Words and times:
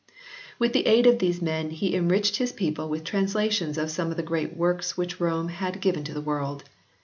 With 0.57 0.73
the 0.73 0.87
aid 0.87 1.05
of 1.05 1.19
these 1.19 1.43
men 1.43 1.69
he 1.69 1.93
enriched 1.95 2.37
his 2.37 2.51
people 2.51 2.89
with 2.89 3.03
translations 3.03 3.77
of 3.77 3.91
some 3.91 4.09
of 4.09 4.17
the 4.17 4.23
great 4.23 4.57
works 4.57 4.97
which 4.97 5.19
Rome 5.19 5.49
had 5.49 5.79
given 5.79 6.03
to 6.05 6.13
the 6.15 6.19
world. 6.21 6.63